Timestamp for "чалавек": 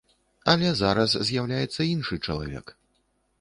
2.31-2.75